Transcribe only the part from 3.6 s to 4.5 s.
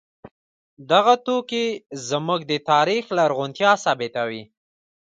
ثابتوي.